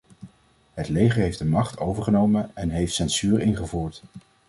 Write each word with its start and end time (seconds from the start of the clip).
Het 0.73 0.89
leger 0.89 1.21
heeft 1.21 1.39
de 1.39 1.45
macht 1.45 1.77
overgenomen 1.77 2.51
en 2.53 2.69
heeft 2.69 2.93
censuur 2.93 3.39
ingevoerd. 3.39 4.03